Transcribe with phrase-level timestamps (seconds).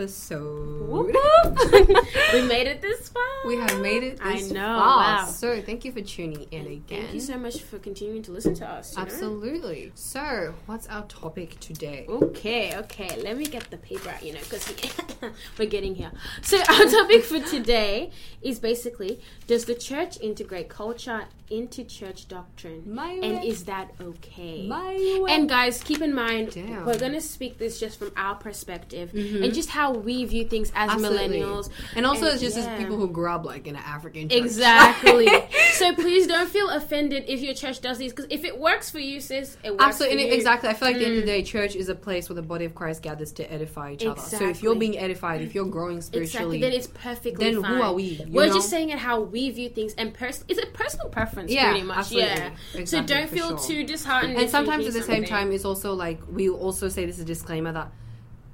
[0.00, 0.88] episode.
[0.88, 1.58] Whoop, whoop.
[2.32, 3.22] we made it this far.
[3.46, 4.96] We have made it I know, far.
[4.96, 5.24] wow.
[5.26, 7.02] So thank you for tuning in again.
[7.02, 8.92] Thank you so much for continuing to listen to us.
[8.92, 9.02] you know?
[9.02, 9.92] Absolutely.
[9.94, 12.06] So, what's our topic today?
[12.08, 13.20] Okay, okay.
[13.22, 14.72] Let me get the paper out, you know, because
[15.58, 16.12] we're getting here.
[16.40, 22.82] So, our topic for today is basically Does the church integrate culture into church doctrine?
[22.94, 23.46] My and way.
[23.48, 24.66] is that okay?
[24.66, 25.26] My.
[25.28, 26.86] And, guys, keep in mind, Damn.
[26.86, 30.70] we're going to speak this just from our perspective and just how we view things
[30.74, 31.04] as Mm-hmm.
[31.04, 31.40] Absolutely.
[31.40, 31.70] millennials.
[31.96, 32.66] And also, And- it's just yeah.
[32.72, 34.38] as people who grew up like in an African church.
[34.38, 35.28] Exactly.
[35.72, 38.98] so please don't feel offended if your church does these because if it works for
[38.98, 40.34] you, sis, it works Absolutely, for you.
[40.34, 40.68] exactly.
[40.68, 41.26] I feel like at the end of Mm.
[41.26, 44.04] the day, church is a place where the body of Christ gathers to edify each
[44.06, 44.20] other.
[44.20, 46.26] So if you're being edified, if you're growing Exactly.
[46.26, 48.54] spiritually, Then it's perfectly then who are we, We're know?
[48.54, 51.86] just saying it how we view things and pers- it's a personal preference, Yeah, pretty
[51.86, 51.98] much.
[51.98, 52.52] absolutely.
[52.74, 52.84] Yeah.
[52.84, 53.58] so don't feel sure.
[53.58, 54.36] too disheartened.
[54.36, 57.26] and sometimes at the same time, it's also like we also say this is a
[57.26, 57.92] disclaimer that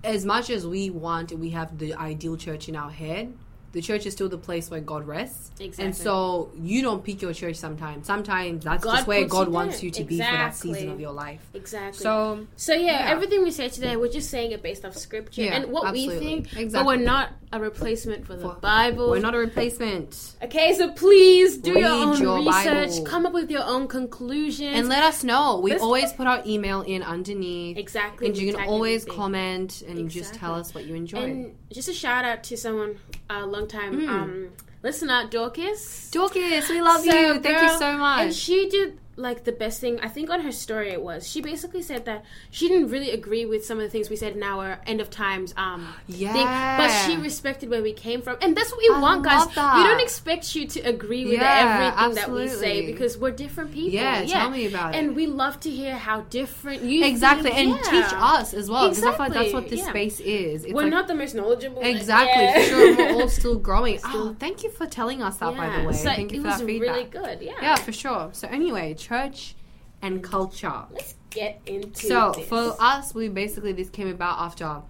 [0.05, 3.35] as much as we want, we have the ideal church in our head.
[3.77, 5.85] The church is still the place where God rests, Exactly.
[5.85, 8.07] and so you don't pick your church sometimes.
[8.07, 10.99] Sometimes that's God just where God you wants you to be for that season of
[10.99, 11.43] your life.
[11.53, 12.03] Exactly.
[12.03, 13.11] So So yeah, Yeah.
[13.11, 16.05] everything we say today, we're just saying it based off scripture Yeah, and what we
[16.05, 16.43] absolutely.
[16.45, 19.11] think, but we're not a replacement for the For- Bible.
[19.11, 20.37] we're not a replacement.
[20.43, 23.05] Okay, so please do your own your research, Bible.
[23.05, 25.61] come up with your own conclusions, And let us know.
[25.63, 27.77] We This- always put our email in underneath.
[27.77, 28.27] exactly.
[28.29, 31.25] And you can always comment and just tell us what you enjoyed.
[31.25, 32.97] And just a shout out to someone,
[33.31, 34.09] a long time Mm.
[34.09, 34.49] um,
[34.83, 36.11] listener, Dorcas.
[36.11, 37.41] Dorcas, we love So, you.
[37.41, 38.21] Thank you so much.
[38.21, 39.99] And she did like the best thing.
[40.01, 41.27] I think on her story it was.
[41.29, 44.37] She basically said that she didn't really agree with some of the things we said
[44.37, 46.33] in our end of times um Yeah.
[46.33, 49.47] thing, but she respected where we came from, and that's what we I want, guys.
[49.55, 49.77] that.
[49.77, 53.73] We don't expect you to agree with Yeah, everything that we say because we're different
[53.73, 53.91] people.
[53.95, 54.99] Yeah, tell me about it.
[54.99, 57.59] And we love to hear how different you exactly, think.
[57.59, 57.91] and Yeah.
[58.03, 58.89] teach us as well.
[58.91, 59.89] Because I feel like that's what this yeah.
[59.91, 60.65] space is.
[60.65, 61.81] It's We're like- not the most knowledgeable.
[61.83, 62.53] Exactly, yeah.
[62.55, 62.97] for sure.
[62.97, 63.99] We're all still growing.
[63.99, 65.93] Still- oh, thank you for telling us that, by the way.
[65.95, 66.89] So thank you for that feedback.
[66.97, 67.41] really good.
[67.41, 67.53] Yeah.
[67.63, 68.29] Yeah, for sure.
[68.33, 69.55] So anyway, church
[70.03, 70.83] and culture.
[70.93, 72.49] Let's get into So this.
[72.49, 74.83] for us, we basically this came about after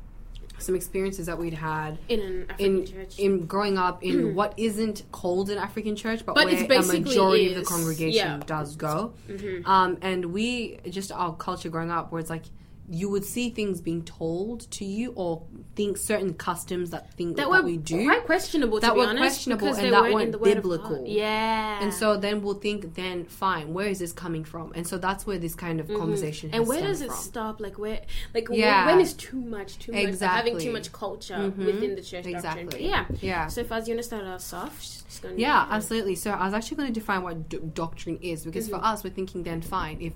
[0.58, 3.18] some experiences that we'd had in an African in church.
[3.18, 7.48] in growing up in what isn't called an African church, but, But where a majority
[7.50, 8.40] of the congregation Yeah.
[8.46, 9.12] does go.
[9.28, 9.66] Mhm.
[9.66, 12.44] Um, and we just our culture growing up, where it's like
[12.88, 15.42] you would see things being told to you, or
[15.74, 18.04] think certain customs that think that that, were we do.
[18.06, 18.78] quite questionable.
[18.80, 21.04] that to be were honest, questionable and that weren't biblical.
[21.06, 24.72] Yeah, and so then we'll think, then fine, where is this coming from?
[24.74, 26.50] And so that's where this kind of conversation.
[26.50, 26.56] Mm-hmm.
[26.56, 27.16] and has where does it from.
[27.16, 27.60] stop?
[27.60, 28.00] Like where,
[28.34, 28.86] like Yeah.
[28.86, 29.78] when is too much?
[29.78, 31.66] Too much like, having too much culture Mhm.
[31.66, 32.68] within the church doctrine.
[32.78, 33.48] Yeah, Yeah.
[33.48, 34.80] So Faz, you want to start us off?
[34.80, 36.14] Just gonna- Yeah, absolutely.
[36.14, 38.78] So I was actually going to define what do- doctrine is because Mm-hmm.
[38.78, 40.12] for us, we're thinking then fine if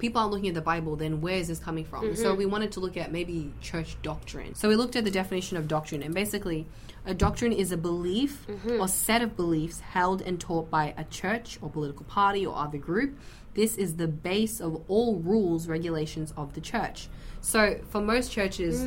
[0.00, 2.04] people are looking at the Bible, then where is this coming from?
[2.04, 2.22] Mm-hmm.
[2.22, 4.54] So we wanted to look at maybe church doctrine.
[4.54, 6.66] So we looked at the definition of doctrine, and basically,
[7.06, 8.80] a doctrine is a belief Mm-hmm.
[8.80, 12.78] or set of beliefs held and taught by a church or political party or other
[12.78, 13.16] group.
[13.54, 17.08] This is the base of all rules, regulations of the church.
[17.40, 18.86] So for most churches,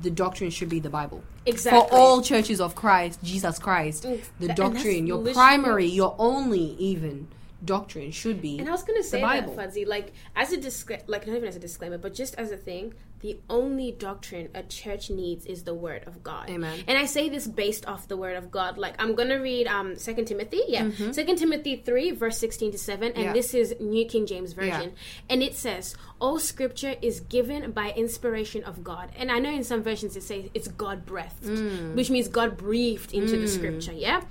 [0.00, 1.18] the doctrine should be the Bible.
[1.18, 1.50] Mm.
[1.52, 1.80] Exactly.
[1.80, 7.28] For all churches of Christ, Jesus Christ, Mm, the doctrine, your primary, your only even
[7.64, 9.54] doctrine should be And I was gonna say Bible.
[9.54, 12.50] that Fuzzy, like as a disclaimer, like not even as a disclaimer, but just as
[12.52, 16.48] a thing, the only doctrine a church needs is the word of God.
[16.48, 16.78] Amen.
[16.88, 18.78] And I say this based off the word of God.
[18.78, 21.12] Like I'm gonna read um Second Timothy, yeah, Mm-hmm.
[21.12, 23.32] Second Timothy three verse sixteen to seven, and Yeah.
[23.34, 25.24] this is New King James Version, Yeah.
[25.28, 29.64] and it says, "All Scripture is given by inspiration of God." And I know in
[29.64, 31.94] some versions it says it's God breathed, Mm.
[31.96, 34.22] which means God breathed into the Scripture, yeah,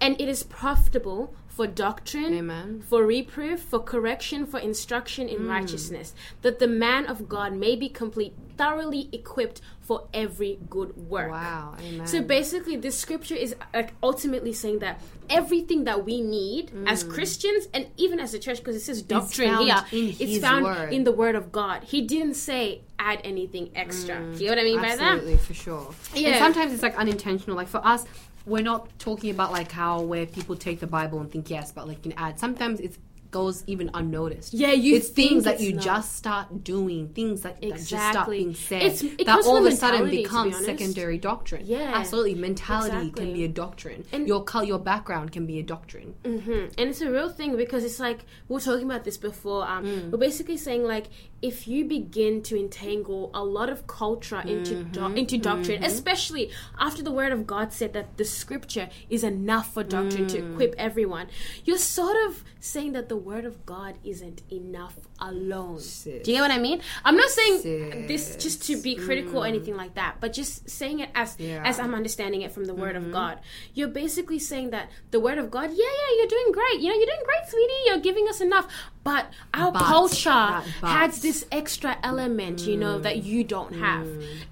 [0.00, 2.82] and it is profitable for doctrine, Amen.
[2.88, 5.48] for reproof, for correction, for instruction in hmm.
[5.48, 11.30] righteousness, that the man of God may be complete, thoroughly equipped for every good work.
[11.30, 12.06] Wow, amen.
[12.06, 16.88] So basically, this scripture is like ultimately saying that everything that we need hmm.
[16.88, 20.90] as Christians and even as a church, because it says doctrine here, it's found word.
[20.90, 21.84] in the Word of God.
[21.84, 24.20] He didn't say add anything extra.
[24.20, 25.00] Do you know what I mean by that?
[25.00, 25.94] Absolutely, for sure.
[26.14, 26.28] Yeah.
[26.28, 27.56] And sometimes it's like unintentional.
[27.56, 28.06] Like for us,
[28.46, 31.86] we're not talking about like how where people take the Bible and think yes, but
[31.86, 32.38] like you can add.
[32.38, 32.96] Sometimes it
[33.32, 34.54] goes even unnoticed.
[34.54, 35.84] Yeah, you it's things that it's you not.
[35.84, 39.64] just start doing, things that, that just start being said, It's- it that all of
[39.66, 41.64] a sudden to be becomes secondary doctrine.
[41.66, 42.36] Yeah, absolutely.
[42.36, 43.24] Mentality exactly.
[43.24, 44.04] can be a doctrine.
[44.12, 46.14] And- your col- your background can be a doctrine.
[46.24, 49.66] hmm And it's a real thing because it's like we were talking about this before.
[49.68, 50.10] Um, Mm.
[50.12, 51.06] We're basically saying like
[51.40, 55.16] if you begin to entangle a lot of culture into Mm-hmm.
[55.16, 59.82] into doctrine, especially after the Word of God said that the Scripture is enough for
[59.82, 60.52] doctrine to Mm.
[60.52, 61.26] equip everyone,
[61.64, 65.78] you're sort of saying that the word of God isn't enough alone.
[65.80, 66.22] Sis.
[66.24, 66.80] Do you get what I mean?
[67.04, 71.00] I'm not saying this just to be critical or anything like that, but just saying
[71.00, 71.56] it as Yeah.
[71.58, 71.66] Mm-hmm.
[71.66, 73.38] as I'm understanding it from the word of God.
[73.74, 76.80] You're basically saying that the word of God, yeah, yeah, you're doing great.
[76.80, 77.82] You know, you're doing great, sweetie.
[77.86, 78.66] You're giving us enough.
[79.04, 80.88] But our But, culture but.
[80.88, 83.02] has this extra element, you know, Mm.
[83.02, 84.06] that you don't have.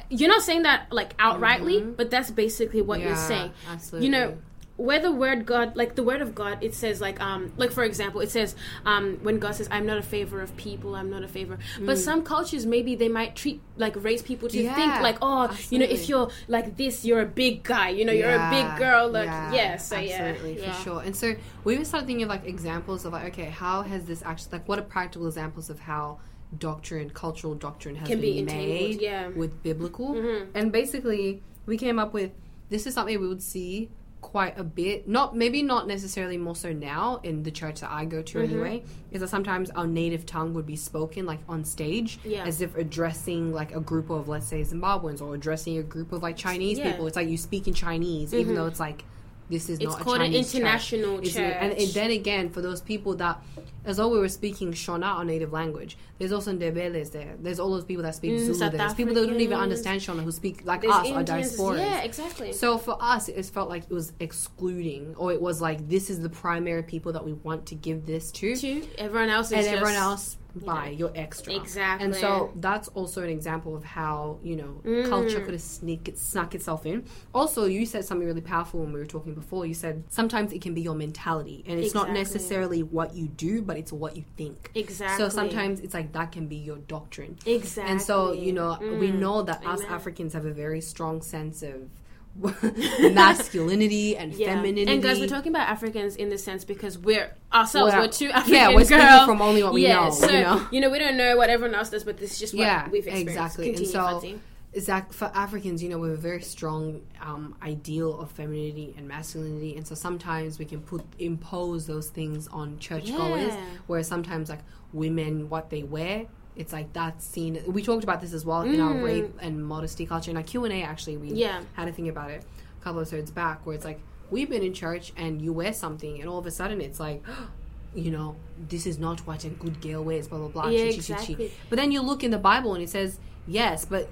[0.09, 3.29] You're not saying that like outrightly, but that's basically what you're Mm-hmm.
[3.29, 3.53] Saying.
[3.69, 4.07] absolutely.
[4.07, 4.39] You know,
[4.81, 7.85] where the word God, like the word of God, it says like um like for
[7.85, 8.55] example, it says
[8.87, 11.59] um when God says I'm not a favor of people, I'm not a favor.
[11.81, 14.65] But some cultures maybe they might treat like raise people to Mm.
[14.65, 18.05] Yeah, think like oh you know if you're like this you're a big guy, you
[18.05, 19.09] know you're a big girl.
[19.11, 20.73] Like yeah, so absolutely yeah, yeah.
[20.73, 21.01] for sure.
[21.01, 21.35] And so
[21.65, 24.69] we even started thinking of like examples of like, okay, how has this actually like
[24.69, 26.19] what are practical examples of how
[26.59, 29.25] doctrine, cultural doctrine has Can been be made yeah.
[29.25, 29.39] Mm-hmm.
[29.39, 30.15] with biblical?
[30.55, 32.33] And basically, we came up with
[32.69, 36.73] this is something we would see quite a bit not maybe not necessarily more so
[36.73, 38.53] now in the church that i go to Mm-hmm.
[38.53, 42.45] anyway is that sometimes our native tongue would be spoken like on stage Yeah.
[42.45, 46.23] as if addressing like a group of let's say zimbabweans or addressing a group of
[46.23, 46.85] like chinese Yeah.
[46.85, 46.93] Mm-hmm.
[46.93, 49.05] people it's like you speak in chinese even though it's like
[49.51, 50.61] this is It's not a called an Chinese church.
[50.61, 53.43] international It's and, and then again for those people that
[53.85, 57.35] as though we were speaking Shona, our native language, there's also Ndebeles there.
[57.41, 58.55] There's all those people that speak Mm, Zulu.
[58.55, 58.79] South there.
[58.79, 61.79] There's people that don't even understand Shona who speak like There's us, our Indians- diasporas.
[61.79, 62.53] Yeah, exactly.
[62.53, 66.21] So for us, it felt like it was excluding, or it was like this is
[66.21, 68.87] the primary people that we want to give this to, Too.
[68.99, 70.91] Everyone else is and everyone else you buy know.
[70.93, 71.55] your extra.
[71.55, 72.05] Exactly.
[72.07, 75.45] And so that's also an example of how you know culture Mm.
[75.45, 77.05] could have sneak it, snuck itself in.
[77.35, 79.67] Also, you said something really powerful when we were talking before.
[79.67, 83.63] You said sometimes it can be your mentality, and it's not necessarily what you do,
[83.63, 84.71] but it's what you think.
[84.75, 85.17] Exactly.
[85.25, 87.37] So sometimes it's like that can be your doctrine.
[87.47, 87.91] Exactly.
[87.93, 89.19] And so, you know, we Mm.
[89.19, 91.89] know that us Africans have a very strong sense of
[93.13, 94.55] masculinity and Yeah.
[94.55, 94.93] femininity.
[94.93, 98.31] And guys, we're talking about Africans in the sense because we're ourselves, We're- we're two
[98.31, 99.27] African yeah, we're girls.
[99.27, 100.31] from only what we yeah, know, So,
[100.71, 100.91] you know?
[100.91, 103.29] we don't know what everyone else does, but this is just what yeah, we've experienced.
[103.33, 103.65] exactly.
[103.73, 104.39] Continue, and so,
[104.73, 109.07] exact for Africans, you know, we have a very strong um, ideal of femininity and
[109.09, 113.61] masculinity, and so sometimes we can put impose those things on churchgoers, Yeah.
[113.87, 114.61] where sometimes like
[114.93, 116.27] women what they wear.
[116.61, 117.63] It's like that scene.
[117.67, 120.31] We talked about this as well in our rape and modesty culture.
[120.31, 121.37] In our Q and A, actually, we Mm.
[121.47, 121.61] Yeah.
[121.73, 122.45] had a thing about it
[122.81, 123.99] a couple of episodes back, where it's like
[124.31, 127.23] we've been in church and you wear something, and all of a sudden it's like,
[127.95, 128.37] you know,
[128.69, 130.29] this is not what a good girl wears.
[130.29, 130.69] Blah blah blah.
[130.69, 131.23] Yeah, chi, chi, chi, chi.
[131.23, 131.53] exactly.
[131.71, 133.19] But then you look in the Bible and it says
[133.51, 134.09] yes, but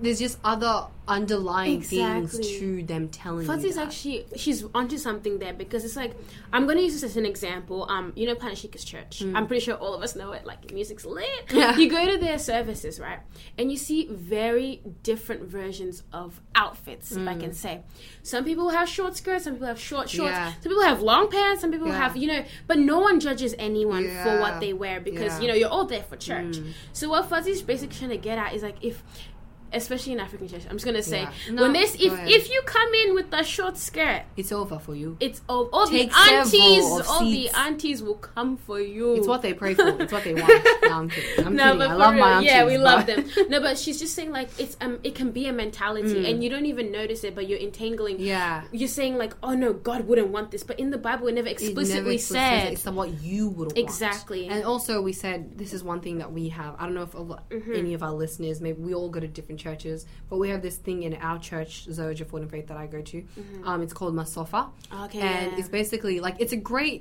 [0.00, 5.52] there's just other underlying things to them telling you Fuzzy's actually she's onto something there
[5.52, 6.12] because it's like
[6.52, 7.86] I'm gonna use this as an example.
[7.90, 9.22] Um, you know Planetshakers' church.
[9.22, 10.44] I'm pretty sure all of us know it.
[10.46, 11.26] Like music's lit.
[11.48, 11.56] Mm.
[11.62, 11.76] Yeah.
[11.76, 13.18] You go to their services, right?
[13.58, 17.12] And you see very different versions of outfits.
[17.12, 17.82] If I can say,
[18.22, 20.36] some people have short skirts, some people have short shorts, Mm.
[20.36, 20.52] Yeah.
[20.62, 21.98] some people have long pants, some people Yeah.
[21.98, 22.44] have you know.
[22.66, 26.02] But no one judges anyone for what they wear because you know you're all there
[26.04, 26.58] for church.
[26.58, 26.72] Mm.
[26.92, 29.02] So what Fuzzy's basically trying to get at is like if.
[29.72, 31.52] Especially in African church, I'm just gonna say Yeah.
[31.52, 32.28] No, when this if ahead.
[32.28, 35.16] if you come in with a short skirt, It's over for you.
[35.20, 35.70] it's over.
[35.72, 39.14] all the Take several aunties, all the aunties will come for you.
[39.16, 39.88] It's what they pray for.
[40.02, 40.48] It's what they want.
[40.84, 41.46] No, I'm kidding.
[41.46, 41.78] I'm no, kidding.
[41.78, 42.50] but I love real, my aunties.
[42.50, 43.24] yeah, we love them.
[43.48, 46.30] No, but she's just saying like it's um, it can be a mentality, Mm.
[46.30, 48.20] and you don't even notice it, but you're entangling.
[48.20, 48.64] Yeah.
[48.72, 51.48] You're saying like, oh no, God wouldn't want this, but in the Bible, it never
[51.48, 52.72] It explicitly never explicitly says said.
[52.90, 53.78] it's what you would want.
[53.78, 54.48] Exactly.
[54.48, 56.74] And also, we said this is one thing that we have.
[56.78, 57.72] I don't know if a lo- Mm-hmm.
[57.74, 60.76] any of our listeners, maybe we all go to different churches, but we have this
[60.86, 63.18] thing in our church, Zoe Ford and Faith, that I go to.
[63.64, 65.02] Um, it's called Masofa, Mm-hmm.
[65.04, 65.58] Okay, and yeah.
[65.58, 67.00] it's basically like it's a great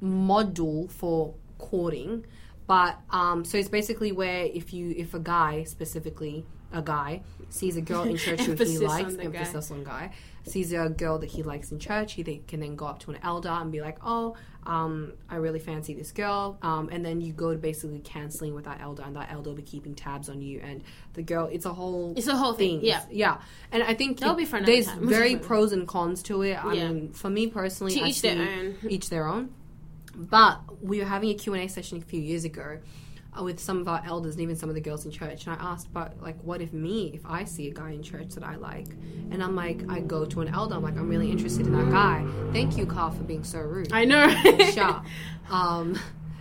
[0.00, 2.24] model for courting,
[2.66, 7.76] but um, so it's basically where if you if a guy specifically a guy sees
[7.76, 9.24] a girl in church who he Emphasis likes, the guy.
[9.38, 10.10] emphasis on guy,
[10.50, 13.10] sees a girl that he likes in church, he they can then go up to
[13.10, 14.36] an elder and be like, "Oh,
[14.66, 18.64] um, I really fancy this girl," um, and then you go to basically canceling with
[18.66, 20.82] that elder, and that elder will be keeping tabs on you, and
[21.14, 23.02] the girl, it's a whole, It's a whole thing, yeah.
[23.10, 23.40] yeah,
[23.72, 25.08] and I think That'll it- be for there's time.
[25.08, 26.54] very pros and cons to it.
[26.54, 26.88] I Yeah.
[26.92, 28.74] mean, for me personally, To I each their own.
[28.88, 29.50] each their own.
[30.14, 32.78] But we were having a Q&A session a few years ago
[33.44, 35.46] with some of our elders and even some of the girls in church.
[35.46, 38.30] And I asked, but like, what if me, if I see a guy in church
[38.30, 38.88] that I like?
[39.30, 40.74] And I'm like, I go to an elder.
[40.74, 42.26] I'm like, I'm really interested in that guy.
[42.52, 43.92] Thank you, Carl, for being so rude.
[43.92, 44.28] I know.
[44.72, 45.02] sure.
[45.50, 45.98] Um,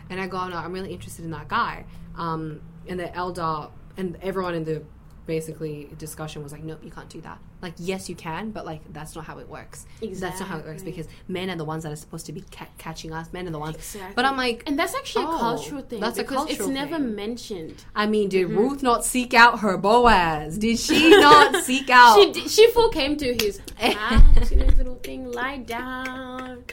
[0.09, 1.85] and I go, no, I'm really interested in that guy.
[2.15, 4.83] Um, and the elder and everyone in the
[5.27, 7.37] basically discussion was like, nope, you can't do that.
[7.61, 9.85] Like, yes, you can, but like that's not how it works.
[10.01, 12.41] That's not how it works because men are the ones that are supposed to be
[12.51, 13.31] ca- catching us.
[13.33, 13.75] Men are the ones.
[13.75, 14.13] Exactly.
[14.15, 15.99] But I'm like, and that's actually Oh, a cultural thing.
[15.99, 17.15] that's a because It's cultural never thing.
[17.15, 17.83] mentioned.
[17.95, 18.57] I mean, did mm-hmm.
[18.57, 20.57] Ruth not seek out her Boaz?
[20.57, 22.15] Did she not seek out?
[22.17, 26.63] She did, she full came to his house, you know, little thing, lie down.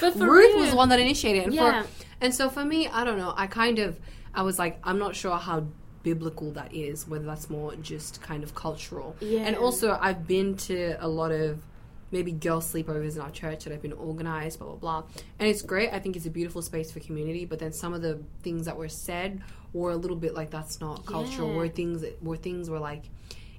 [0.00, 1.44] But for Ruth was the one that initiated.
[1.44, 1.82] And Yeah.
[1.82, 1.88] for
[2.20, 3.34] And so for me, I don't know.
[3.36, 3.98] I kind of,
[4.34, 5.66] I was like, I'm not sure how
[6.02, 9.16] biblical that is, whether that's more just kind of cultural.
[9.20, 9.40] Yeah.
[9.40, 11.60] And also, I've been to a lot of
[12.10, 15.02] maybe girl sleepovers in our church that have been organized, blah, blah, blah.
[15.38, 15.92] And it's great.
[15.92, 17.44] I think it's a beautiful space for community.
[17.44, 20.80] But then some of the things that were said were a little bit like, that's
[20.80, 21.50] not cultural.
[21.50, 21.56] Yeah.
[21.56, 23.04] Were things, were things were like,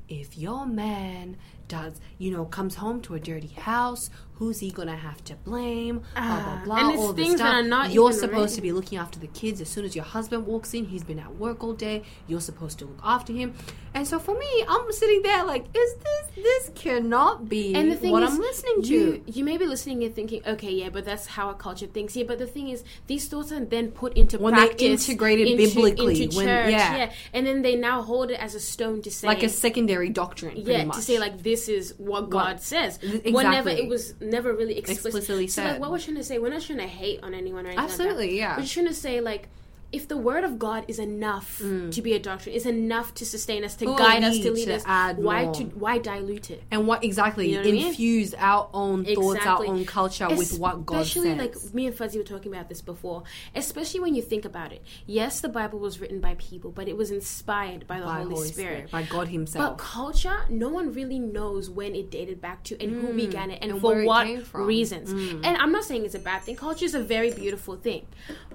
[0.08, 1.38] if your man
[1.70, 6.00] does, you know, comes home to a dirty house, who's he gonna have to blame?
[6.16, 6.26] Blah blah
[6.58, 6.78] Ah, blah.
[6.78, 9.62] and it's all things that are not You're supposed to be looking after the kids.
[9.62, 12.04] As soon as your husband walks in, he's been at work all day.
[12.28, 13.54] You're supposed to look after him.
[13.94, 17.96] And so for me, I'm sitting there like, is this this cannot be And the
[17.96, 18.88] thing what is, I'm listening to?
[18.88, 22.16] you you may be listening and thinking, okay, yeah, but that's how our culture thinks.
[22.16, 25.64] Yeah, but the thing is, these thoughts are then put into When they're integrated into,
[25.76, 27.12] biblically, into when- church, yeah.
[27.34, 30.56] and then they now hold it as a stone to say, Like a secondary doctrine,
[30.56, 30.96] yeah, much.
[30.98, 32.98] to say like this is what God says.
[33.01, 33.34] Exactly.
[33.34, 35.08] Whenever it was never really explicit.
[35.08, 35.72] Explicitly so said.
[35.72, 37.78] like, what we're trying to say, we're not trying to hate on anyone or anything.
[37.78, 37.92] like.
[37.92, 38.56] Absolutely, yeah.
[38.56, 39.50] We're just trying to say like.
[39.91, 43.63] If the word of God is enough to be a doctrine, is enough to sustain
[43.63, 43.98] us, to Mm.
[43.98, 44.84] Guide us, to lead to us,
[45.17, 45.53] why more?
[45.55, 46.62] to why dilute it?
[46.69, 47.88] and what exactly You know what I mean?
[47.88, 51.08] infuse our own thoughts, our own culture with what God says.
[51.17, 53.24] Especially like me and Fuzzy were talking about this before.
[53.55, 54.84] Especially when you think about it.
[55.08, 58.48] Yes, the Bible was written by people, but it was inspired by the by Holy,
[58.48, 58.91] Spirit.
[58.91, 59.69] by God Himself.
[59.72, 63.58] But culture, no one really knows when it dated back to and who began it
[63.63, 63.74] and, Mm.
[63.74, 64.62] and for what from.
[64.62, 64.67] Mm.
[64.67, 65.10] reasons.
[65.12, 66.55] And I'm not saying it's a bad thing.
[66.55, 68.05] Culture is a very beautiful thing,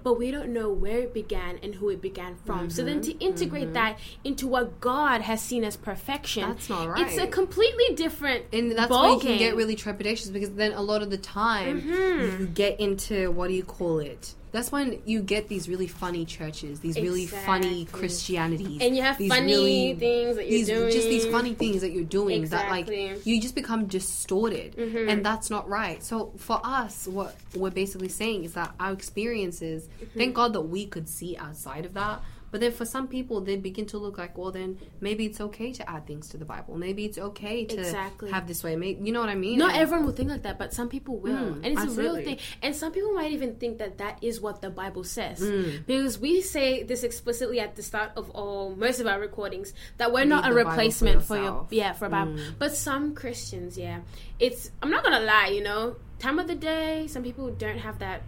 [0.05, 2.71] but we don't know where it began and who it began from.
[2.71, 3.23] So then to Mm-hmm.
[3.23, 7.07] integrate that into what God has seen as perfection, That's not right.
[7.07, 10.83] It's a completely different and that's why you can get really trepidatious because then a
[10.83, 12.43] lot of the time Mm-hmm.
[12.43, 14.35] you get into what do you call it?
[14.55, 17.99] That's when you get these really funny churches, these really funny Exactly.
[18.01, 20.93] Christianities, and you have these funny really- things that you're these doing.
[20.93, 22.83] just these funny things that you're doing Exactly.
[22.85, 23.07] Mm-hmm.
[23.09, 27.71] that like you just become distorted and that's not right so for us what we're
[27.71, 30.19] basically saying is that our experiences Mm-hmm.
[30.19, 32.23] thank god that we could see outside of that
[32.55, 35.73] but then for some people they begin to look like well then maybe it's okay
[35.73, 38.31] to add things to the bible maybe it's okay to Exactly.
[38.31, 40.45] have this way maybe you know what i mean Not And- everyone will think like
[40.47, 42.39] that, but some people will, Mm, and it's a real thing.
[42.63, 45.85] And some people might even think that that is what the Bible says, Mm.
[45.91, 50.13] because we say this explicitly at the start of all most of our recordings that
[50.15, 51.53] we're not a Bible for replacement for, your.
[51.53, 51.67] Mm.
[51.83, 52.37] yeah for a Bible.
[52.63, 53.99] But some Christians, yeah,
[54.39, 57.99] it's I'm not gonna lie, you know, time of the day, some people don't have
[57.99, 58.23] that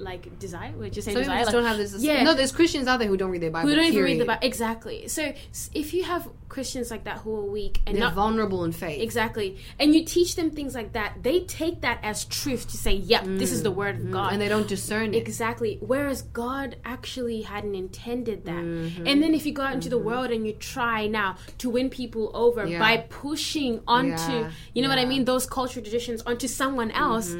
[0.00, 0.72] like desire.
[0.76, 1.44] We're just saying some desire.
[1.44, 2.22] like- don't have this Yeah.
[2.22, 4.24] no there's christians out there who don't read their bible who don't even read the.
[4.24, 5.08] Bible exactly.
[5.08, 5.32] So
[5.74, 9.00] if you have Christians like that who are weak and they're not vulnerable in faith
[9.00, 9.56] Exactly.
[9.78, 11.22] And you teach them things like that.
[11.22, 14.28] They take that as truth to say, yep, this is the word of God.
[14.28, 14.32] Mm.
[14.34, 15.78] and they don't discern it Exactly.
[15.80, 18.62] Whereas God actually hadn't intended that.
[18.64, 19.06] Mm-hmm.
[19.06, 21.88] And then if you go out into the world and you try now to win
[21.88, 22.78] people over Yeah.
[22.80, 24.50] by pushing onto, Yeah.
[24.74, 27.34] you know what I mean, those cultural traditions onto someone else,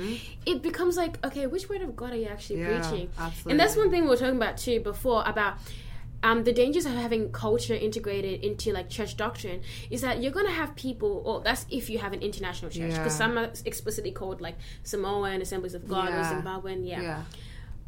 [0.46, 2.70] it becomes like, okay, which word of God are you actually Mm-hmm.
[2.72, 3.08] Yeah, preaching?
[3.18, 3.50] absolutely.
[3.52, 5.54] And that's one thing we were talking about too before about
[6.22, 10.50] um, the dangers of having culture integrated into like church doctrine is that you're gonna
[10.50, 13.26] have people, or that's if you have an international church, because Yeah.
[13.26, 17.00] some are explicitly called like Samoan Assemblies of God or Zimbabwean, yeah.
[17.02, 17.22] yeah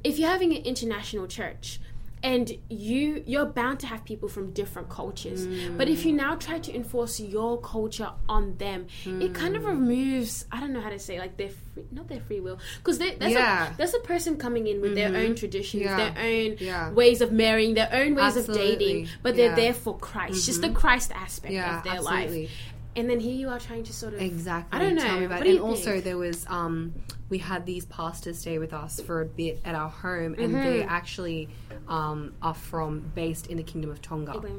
[0.03, 1.79] If you're having an international church,
[2.23, 6.59] and you you're bound to have people from different cultures but if you now try
[6.59, 9.59] to enforce your culture on them it kind Mm.
[9.59, 12.59] of removes i don't know how to say like their free, not their free will
[12.79, 13.73] because that's Yeah.
[13.73, 15.97] a that's a person coming in with their own traditions Yeah.
[15.97, 16.91] their own Yeah.
[16.93, 19.49] ways of marrying their own ways of dating but they're.
[19.51, 19.57] Mm-hmm.
[19.57, 22.43] there for christ just the christ aspect of their absolutely.
[22.43, 22.51] life
[22.95, 24.79] and then here you are trying to sort of Exactly.
[24.79, 25.03] I don't know.
[25.03, 25.51] Tell me about What it.
[25.53, 26.93] And also, there was um,
[27.33, 30.65] we had these pastors stay with us for a bit at our home, and Mm-hmm.
[30.69, 31.49] they actually
[31.89, 34.33] um, are from based in the Kingdom of Tonga.
[34.37, 34.53] Okay.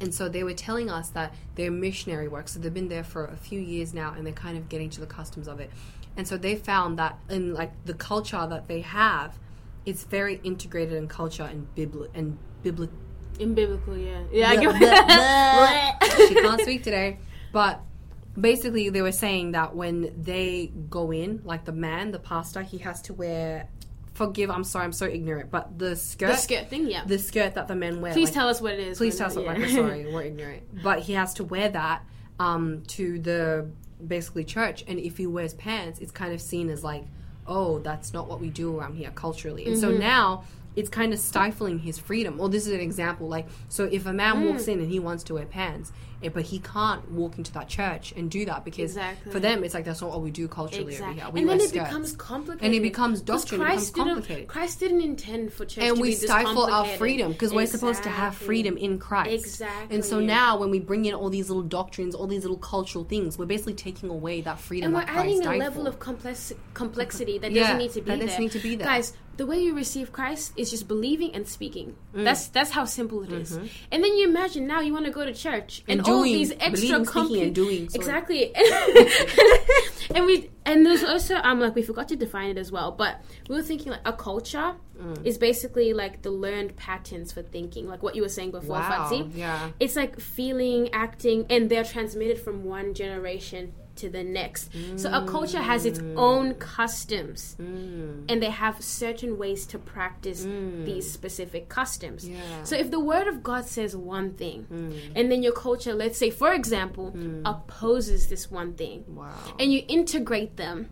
[0.00, 2.46] And so they were telling us that their missionary work.
[2.48, 5.00] So they've been there for a few years now, and they're kind of getting to
[5.00, 5.70] the customs of it.
[6.16, 9.36] And so they found that in like the culture that they have,
[9.84, 12.96] it's very integrated in culture and bibli- and biblical.
[13.40, 16.26] in biblical yeah yeah I Blah, blah, blah.
[16.28, 17.18] she can't speak today.
[17.52, 17.80] But
[18.40, 22.78] basically, they were saying that when they go in, like the man, the pastor, he
[22.78, 23.68] has to wear.
[24.14, 25.50] Forgive, I'm sorry, I'm so ignorant.
[25.50, 28.12] But the skirt, the skirt thing yeah the skirt that the men wear.
[28.12, 29.36] please like- tell us what it is Please tell us.
[29.36, 29.42] yeah.
[29.42, 30.82] Like, we're sorry, we're ignorant.
[30.82, 32.02] But he has to wear that
[32.38, 33.68] um, to the
[34.06, 37.04] basically church, and if he wears pants, it's kind of seen as like,
[37.46, 39.64] oh, that's not what we do around here culturally.
[39.66, 39.80] And Mm-hmm.
[39.90, 40.44] so now
[40.76, 42.38] it's kind of stifling his freedom.
[42.38, 43.28] Well, this is an example.
[43.28, 44.72] Like, so if a man walks Mm.
[44.74, 45.90] in and he wants to wear pants,
[46.22, 49.32] eh, but he can't walk into that church and do that because Exactly.
[49.32, 51.20] for them it's like that's not what we do culturally Exactly.
[51.22, 51.30] over here.
[51.32, 51.88] We and then it skirts.
[51.88, 52.64] becomes complicated.
[52.66, 54.48] And it becomes doctrine, it Christ becomes didn't- complicated.
[54.48, 57.66] Christ didn't intend for church and to we be this stifle our freedom because we're
[57.66, 59.32] supposed to have freedom in Christ.
[59.32, 59.94] Exactly.
[59.96, 63.04] And so now, when we bring in all these little doctrines, all these little cultural
[63.04, 65.88] things, we're basically taking away that freedom and we're that Christ adding a level for.
[65.88, 68.16] of complex complexity that Yeah, doesn't need to be there.
[68.16, 68.26] that there.
[68.28, 68.86] doesn't need to be there.
[68.86, 71.96] Guys, the way you receive Christ is just believing and speaking.
[72.12, 73.52] That's that's how simple it is.
[73.56, 73.66] Mm-hmm.
[73.90, 76.52] And then you imagine now you want to go to church and, And all these
[76.60, 78.00] extra and doing, sorry.
[78.00, 78.52] exactly.
[80.14, 83.22] and we and there's also um like we forgot to define it as well, but
[83.48, 85.24] we were thinking like a culture Mm.
[85.24, 89.30] is basically like the learned patterns for thinking, like what you were saying before, Wow.
[89.34, 89.70] Yeah.
[89.80, 94.70] It's like feeling, acting, and they're transmitted from one generation to the next.
[94.96, 98.24] So a culture has its own customs, Mm.
[98.28, 100.40] and they have certain ways to practice
[100.88, 102.20] these specific customs.
[102.28, 102.36] Yeah.
[102.62, 102.66] Mm.
[102.68, 104.58] So if the word of God says one thing,
[105.16, 107.06] and then your culture, let's say, for example,
[107.44, 109.30] opposes this one thing, Wow.
[109.58, 110.88] and you integrate them.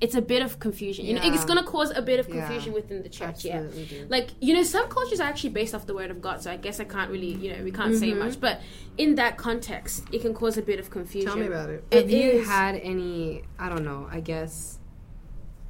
[0.00, 1.06] It's a bit of confusion.
[1.06, 2.40] You know, it's going to cause a bit of Yeah.
[2.46, 3.46] confusion within the church.
[3.46, 4.06] Absolutely Yeah, do.
[4.10, 6.42] like you know, some cultures are actually based off the word of God.
[6.42, 8.18] So I guess I can't really, you know, we can't say Mm-hmm.
[8.18, 8.38] much.
[8.40, 8.60] But
[8.98, 11.28] in that context, it can cause a bit of confusion.
[11.30, 11.84] Tell me about it.
[11.90, 14.78] It Have you is- had any, I don't know, I guess,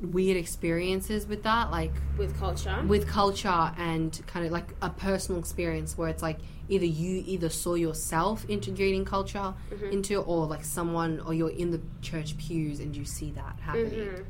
[0.00, 1.70] weird experiences with that?
[1.70, 2.82] Like with culture.
[2.86, 6.38] with culture and kind of like a personal experience where it's like
[6.68, 9.92] either you either saw yourself integrating culture Mm-hmm.
[9.92, 13.90] into or like someone or you're in the church pews and you see that happening.
[13.92, 14.22] Mm-hmm.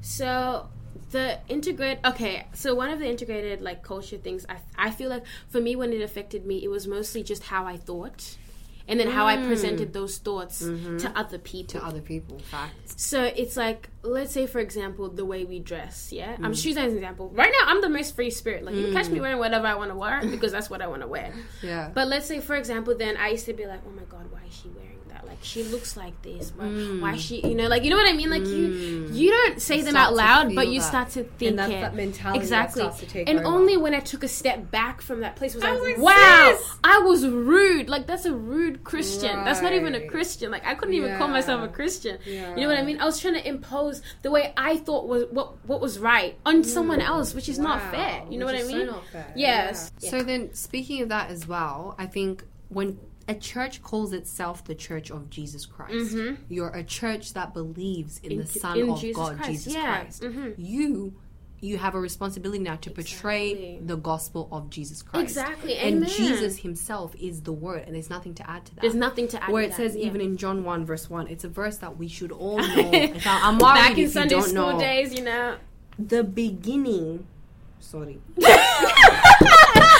[0.00, 0.68] So
[1.10, 4.56] the integrate okay so one of the integrated like culture things I,
[4.86, 7.76] I feel like for me when it affected me it was mostly just how i
[7.76, 8.36] thought
[8.88, 9.92] and then how i presented mm.
[9.92, 10.96] those thoughts mm-hmm.
[10.98, 11.80] to other people.
[11.80, 12.94] To other people, facts.
[12.96, 16.36] so it's like let's say for example the way we dress yeah?
[16.36, 16.44] Mm.
[16.44, 17.30] i'm just using as an example.
[17.30, 18.64] Right now i'm the most free spirit.
[18.64, 19.22] Like you catch me mm.
[19.22, 21.32] wearing whatever i want to wear because that's what i want to wear.
[21.62, 21.90] Yeah.
[21.94, 24.40] but let's say, for example, then I used to be like, oh my god, why
[24.46, 25.26] is she wearing that?
[25.26, 26.52] Like she looks like this.
[26.56, 27.40] Why, why she?
[27.40, 28.30] You know, like you know what I mean?
[28.30, 29.14] Like you, mm.
[29.14, 30.86] you don't say them out loud, but you that.
[30.86, 31.80] start to think that's it.
[31.80, 32.82] that mentality that exactly.
[32.82, 33.48] starts to take and over.
[33.48, 36.04] only when I took a step back from that place was I, was like, like,
[36.04, 36.78] wow, sis!
[36.84, 37.88] I was rude.
[37.88, 39.44] Like that's a rude Christian.
[39.44, 40.50] That's not even a Christian.
[40.50, 42.18] Like I couldn't even call myself a Christian.
[42.26, 42.54] Yeah.
[42.54, 43.00] You know what I mean?
[43.00, 46.62] I was trying to impose the way I thought was what what was right on
[46.62, 46.66] mm.
[46.66, 48.22] someone else, which is not fair.
[48.30, 48.86] You know which what I is so mean?
[48.86, 49.32] not fair.
[49.36, 49.92] Yes.
[50.00, 50.10] Yeah.
[50.10, 54.74] So then, speaking of that as well, I think when a church calls itself the
[54.74, 56.14] Church of Jesus Christ,
[56.48, 58.58] you're a church that believes in, the Mm-hmm.
[58.58, 60.00] Son in of Jesus God, Christ, Jesus yeah.
[60.00, 60.22] Christ.
[60.22, 60.54] Mhm.
[60.58, 61.14] You.
[61.60, 63.80] You have a responsibility now to portray Exactly.
[63.86, 65.22] the gospel of Jesus Christ.
[65.22, 66.10] Exactly, And amen.
[66.10, 68.82] Jesus himself is the word, and there's nothing to add to that.
[68.82, 69.50] There's nothing to add.
[69.50, 70.04] Where to it that, says, yeah.
[70.04, 73.12] even in John 1, verse 1, it's a verse that we should all know.
[73.24, 74.78] I'm back in Sunday school know.
[74.78, 75.56] days, you know.
[75.98, 77.26] The beginning.
[77.80, 78.18] Sorry.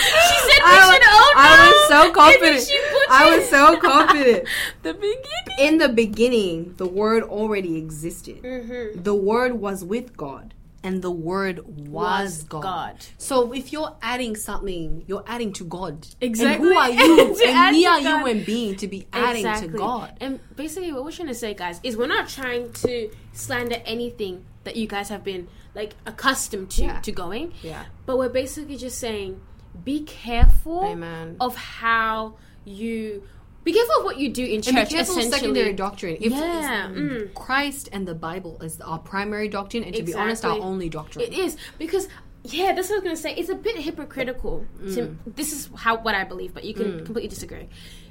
[0.04, 1.73] She said we I, should all know.
[1.94, 2.70] I was so confident.
[3.10, 4.48] I was so confident.
[4.82, 5.20] the beginning.
[5.58, 8.42] In the beginning, the Word already existed.
[8.42, 9.02] Mm-hmm.
[9.02, 10.52] The Word was with God,
[10.82, 12.62] and the Word was, Was God.
[12.62, 12.96] God.
[13.18, 16.06] So if you're adding something, you're adding to God.
[16.20, 16.66] Exactly.
[16.68, 17.36] And who are you?
[17.46, 18.02] And we are God.
[18.26, 20.16] human being to be adding to God.
[20.20, 24.44] And basically, what we're trying to say, guys, is we're not trying to slander anything
[24.64, 27.00] that you guys have been like accustomed to Yeah.
[27.00, 27.52] to going.
[27.62, 27.84] Yeah.
[28.06, 29.40] But we're basically just saying,
[29.82, 31.36] be careful Amen.
[31.40, 33.22] of how you.
[33.64, 34.74] Be careful of what you do in church.
[34.74, 36.18] And be careful of secondary doctrine.
[36.20, 37.32] If Yeah, mm.
[37.34, 41.24] Christ and the Bible is our primary doctrine, and to be honest, our only doctrine.
[41.24, 42.08] It is because
[42.44, 43.34] yeah, that's what I was gonna say.
[43.34, 44.66] It's a bit hypocritical.
[44.80, 45.16] To, Mm.
[45.34, 47.68] this is how what I believe, but you can completely disagree.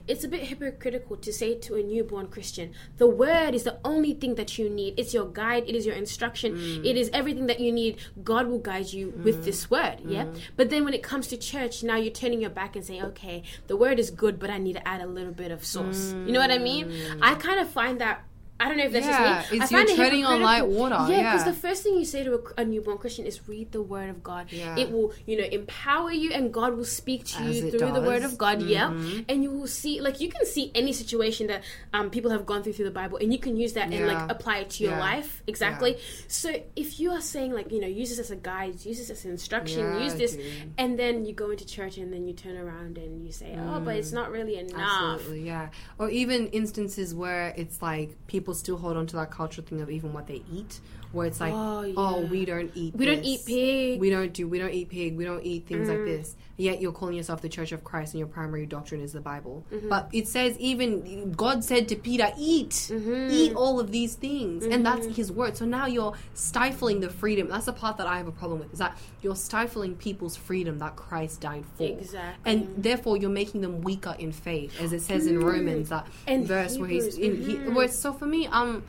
[0.07, 4.13] It's a bit hypocritical to say to a newborn Christian, the word is the only
[4.13, 4.95] thing that you need.
[4.97, 5.63] It's your guide.
[5.67, 6.55] It is your instruction.
[6.55, 6.85] Mm.
[6.85, 7.99] It is everything that you need.
[8.23, 10.01] God will guide you with this word.
[10.05, 10.25] Yeah.
[10.25, 10.39] Mm.
[10.57, 13.43] But then when it comes to church, now you're turning your back and saying, okay,
[13.67, 16.13] the word is good, but I need to add a little bit of sauce.
[16.13, 16.91] You know what I mean?
[17.21, 18.23] I kind of find that.
[18.59, 19.09] I don't know if that's Mm.
[19.09, 19.57] Yeah, just me.
[19.57, 21.51] it's I find you're it treading on light water, Yeah, because yeah.
[21.51, 24.23] the first thing you say to a, a newborn Christian is read the Word of
[24.23, 24.51] God.
[24.51, 24.77] Yeah.
[24.77, 28.01] It will, you know, empower you, and God will speak to As you through the
[28.01, 28.31] Word does.
[28.31, 28.33] Mm-hmm.
[28.33, 28.61] of God.
[28.61, 28.87] Yeah,
[29.27, 31.63] and you will see, like, you can see any situation that
[31.93, 34.31] um, people have gone through through the Bible, and you can use that and like
[34.31, 34.99] apply it to your Yeah.
[34.99, 35.97] life exactly.
[36.27, 39.09] So if you are saying like, you know, use this as a guide, use this
[39.09, 40.37] as an instruction, Yeah, use this,
[40.77, 43.79] and then you go into church and then you turn around and you say, oh,
[43.79, 44.75] but it's not really enough.
[44.79, 45.13] Mm.
[45.15, 45.69] Absolutely, yeah.
[45.97, 49.89] Or even instances where it's like people still hold on to that cultural thing of
[49.89, 50.81] even what they eat,
[51.13, 53.99] where it's like, Oh, oh, we don't eat, We don't eat pig.
[54.01, 55.91] we don't do, we don't eat pig, we don't eat things Mm.
[55.97, 56.35] like this.
[56.55, 59.65] Yet you're calling yourself the Church of Christ, and your primary doctrine is the Bible.
[59.73, 59.89] Mm-hmm.
[59.89, 63.27] But it says even God said to Peter, eat, Mm-hmm.
[63.31, 65.57] eat all of these things, and that's His word.
[65.57, 67.47] So now you're stifling the freedom.
[67.47, 68.73] That's the part that I have a problem with.
[68.73, 72.51] Is that you're stifling people's freedom that Christ died for, Exactly.
[72.51, 76.45] and therefore you're making them weaker in faith, as it says in Romans that And
[76.47, 77.37] verse where he's in.
[77.37, 77.75] He, Hebrews, mhm.
[77.75, 78.83] where so for me, um,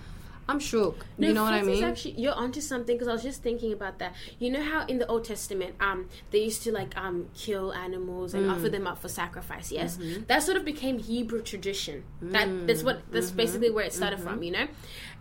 [0.47, 1.07] I'm shook.
[1.17, 1.83] No, you know what I mean?
[1.83, 4.13] Actually, you're onto something because I was just thinking about that.
[4.39, 8.35] You know how in the Old Testament, um, they used to like um kill animals
[8.35, 8.53] and Mm.
[8.53, 9.73] offer them up for sacrifice.
[9.73, 10.25] Yes, Mm-hmm.
[10.27, 12.05] that sort of became Hebrew tradition.
[12.21, 13.37] That that's what that's Mm-hmm.
[13.37, 14.43] basically where it started from.
[14.43, 14.67] You know,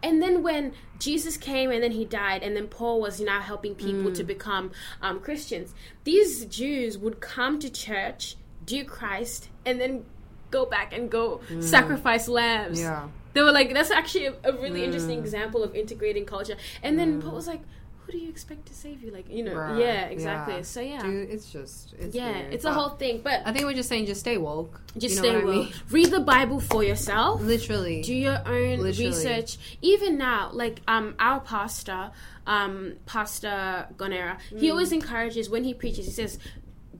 [0.01, 3.75] and then when Jesus came and then he died, and then Paul was now helping
[3.75, 4.15] people Mm.
[4.15, 5.73] to become um, Christians.
[6.03, 10.03] These Jews would come to church, do Christ, and then
[10.51, 12.83] go back and go sacrifice lambs Mm.
[12.83, 13.07] yeah.
[13.33, 15.23] They were like that's actually a, a really interesting Mm.
[15.25, 17.61] example of integrating culture and then paul was like
[18.05, 20.61] who do you expect to save you like you know Right, yeah exactly yeah.
[20.61, 23.63] so yeah Dude, it's just it's yeah weird, it's a whole thing but I think
[23.65, 24.81] we're just saying just stay woke.
[24.97, 25.73] just you know stay what I mean?
[25.89, 28.01] read the bible for yourself Literally.
[28.01, 29.05] do your own Literally.
[29.07, 32.11] research even now like um our pastor
[32.45, 34.71] um pastor gonera he Mm.
[34.71, 36.37] always encourages when he preaches he says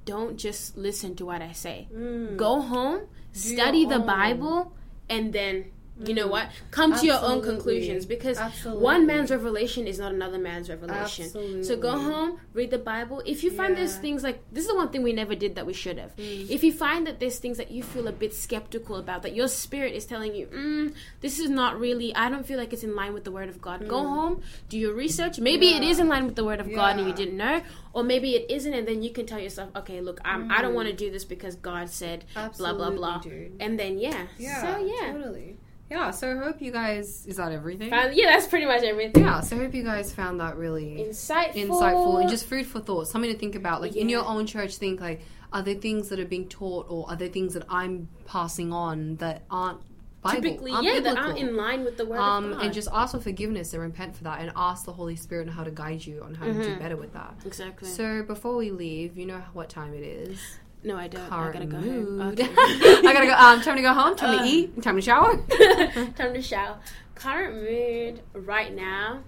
[0.06, 2.38] don't just listen to what i say Mm.
[2.38, 3.96] go home your study the.
[3.96, 4.06] Mm.
[4.06, 4.74] bible
[5.10, 5.66] and then
[6.04, 6.48] you know what?
[6.48, 6.70] Mm-hmm.
[6.72, 8.84] Come to your own conclusions because Absolutely.
[8.84, 11.64] one man's revelation is not another man's revelation.
[11.64, 13.22] So go home read the bible.
[13.26, 15.66] If you find there's things like this is the one thing we never did that
[15.66, 16.16] we should have.
[16.16, 16.50] Mm.
[16.50, 19.48] If you find that there's things that you feel a bit skeptical about that your
[19.48, 22.96] spirit is telling you mm, this is not really i don't feel like it's in
[22.96, 24.10] line with the word of god go mm.
[24.10, 25.40] home do your research.
[25.40, 25.90] Maybe it Yeah.
[25.90, 27.62] is in line with the word of god and you didn't know
[27.94, 30.72] or maybe it isn't and then you can tell yourself okay look I'm, i don't
[30.72, 30.76] mm.
[30.76, 32.26] want to do this because god said
[32.58, 33.20] blah blah blah.
[33.20, 33.58] Dude.
[33.60, 34.62] and then yeah, Yeah.
[34.62, 35.12] so yeah.
[35.14, 35.58] Totally.
[35.94, 36.10] Yeah.
[36.12, 37.26] So I hope you guys.
[37.28, 37.92] Is that everything?
[37.92, 38.14] Fine.
[38.14, 39.42] yeah that's pretty much everything Yeah.
[39.42, 43.08] So I hope you guys found that really insightful insightful and just food for thought.
[43.08, 43.82] Something to think about.
[43.82, 47.08] Like in your own church, think like, are there things that are being taught, or
[47.10, 49.82] are there things that I'm passing on that aren't
[50.24, 52.88] Bible, typically yeah that aren't in line with the word um, of god and just
[52.94, 55.72] ask for forgiveness and repent for that, and ask the Holy Spirit on how to
[55.72, 57.36] guide you on how to do better with that.
[57.46, 60.40] exactly So before we leave, you know what time it is.
[60.84, 62.20] No i don't Current i gotta go mood.
[62.20, 62.50] home okay.
[62.58, 63.34] I gotta go.
[63.34, 64.16] Um, time to go home.
[64.16, 64.48] Time to Uh.
[64.48, 64.82] eat.
[64.82, 65.38] Time to shower.
[66.18, 66.78] time to shower
[67.16, 69.22] current mood right now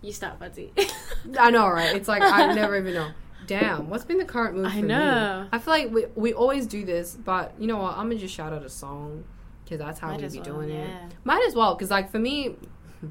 [0.00, 0.72] you start fuzzy
[1.38, 1.94] I know, right?
[1.94, 3.10] It's like I never even know.
[3.46, 5.42] Damn, what's been the current mood I for know.
[5.42, 5.48] me?
[5.52, 7.92] I feel like we we always do this, but you know what?
[7.96, 9.24] I'm gonna just shout out a song
[9.64, 10.90] because that's how Might we be well, doing it.
[11.24, 12.56] Might as well, because like for me,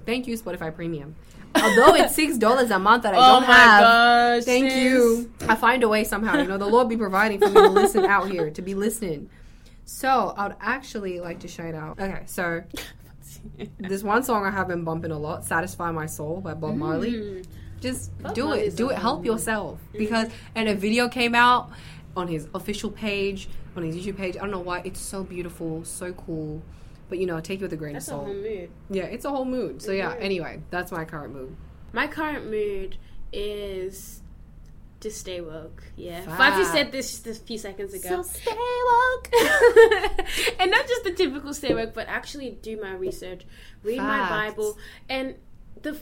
[0.05, 1.15] thank you Spotify Premium.
[1.55, 3.81] Although it's six dollars a month that I oh don't have.
[3.81, 5.31] gosh Thank you.
[5.47, 6.37] I find a way somehow.
[6.41, 9.29] You know, the Lord be providing for me to listen out here, to be listening.
[9.85, 11.99] So I would actually like to shout out.
[11.99, 12.63] Okay, so
[13.77, 17.13] this one song I have been bumping a lot, "Satisfy My Soul" by Bob Marley.
[17.13, 17.45] Mm.
[17.81, 18.77] Just Bob do Marley's it.
[18.77, 18.97] Do it.
[18.97, 21.71] Help yourself because and a video came out
[22.15, 24.37] on his official page, on his YouTube page.
[24.37, 24.81] I don't know why.
[24.85, 26.61] It's so beautiful, so cool.
[27.11, 28.25] But you know, take it with a grain that's of a salt.
[28.27, 29.81] whole mood Yeah, it's a whole mood.
[29.81, 30.13] So yeah.
[30.15, 30.21] Mhm.
[30.21, 31.57] Anyway, that's my current mood.
[31.91, 32.95] my current mood
[33.33, 34.21] is
[35.01, 35.83] to stay woke.
[35.97, 38.21] Yeah, Fafi said this just a few seconds ago.
[38.21, 38.51] So stay
[38.91, 39.29] woke.
[40.59, 43.45] and not just the typical stay woke, but actually do my research,
[43.83, 44.77] read my Bible,
[45.09, 45.35] and
[45.81, 45.97] the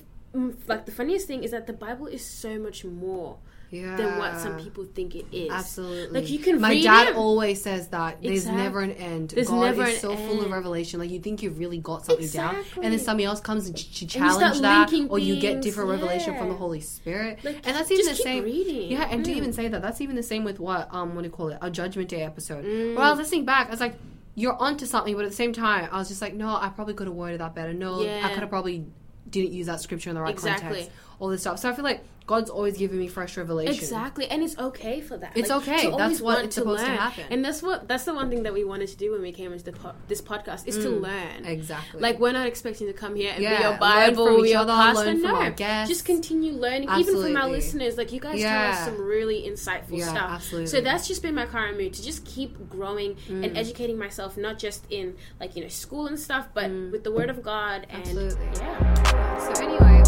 [0.68, 3.40] like the funniest thing is that the Bible is so much more
[3.72, 3.96] Yeah.
[3.98, 5.52] than what some people think it is.
[5.52, 6.22] Absolutely.
[6.22, 7.16] Like you can My dad it.
[7.16, 9.30] always says that there's Exact- never an end.
[9.30, 11.00] There's God never is so full of revelation.
[11.00, 13.92] Like you think you've really got something down, and then somebody else comes and ch-
[13.92, 16.56] ch- you challenge that, or you get different revelation from the.
[16.60, 17.40] Holy Spirit.
[17.44, 18.44] Like, and that's even the same.
[18.44, 18.92] reading.
[18.92, 19.38] Yeah, and to Mm.
[19.38, 21.58] even say that, that's even the same with what um what do you call it?
[21.62, 22.66] A Judgment Day episode.
[22.66, 22.96] Mm.
[22.96, 23.96] Where I was listening back, I was like.
[24.36, 26.94] You're onto something, but at the same time, I was just like, no, I probably
[26.94, 27.74] could have worded that better.
[27.74, 28.86] No, I could have probably
[29.30, 30.68] didn't use that scripture in the right Exactly.
[30.70, 30.92] context.
[31.20, 31.60] All this stuff.
[31.60, 33.74] So I feel like God's always giving me fresh revelation.
[33.74, 35.32] Exactly, and it's okay for that.
[35.36, 35.90] It's Like, okay.
[35.98, 37.24] That's what it's supposed to happen.
[37.32, 39.52] and that's what that's the one thing that we wanted to do when we came
[39.52, 41.02] into the po- this podcast is to Mm.
[41.02, 41.46] learn.
[41.46, 42.00] Exactly.
[42.00, 44.74] Like we're not expecting to come here and Yeah, be your Bible, each your other,
[44.74, 45.06] pastor.
[45.06, 46.88] learn from no, just continue learning.
[47.00, 48.54] Even from our listeners, like you guys Yeah.
[48.62, 50.30] tell us some really insightful Yeah, stuff.
[50.38, 50.68] absolutely.
[50.68, 53.58] So that's just been my current mood to just keep growing and Mm.
[53.58, 56.92] educating myself, not just in like you know school and stuff, but Mm.
[56.92, 57.88] with the Word of God.
[57.90, 58.46] And Absolutely.
[58.58, 59.54] yeah.
[59.54, 59.99] So anyway,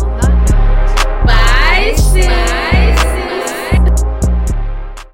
[1.81, 2.70] on that note, Bye, sis.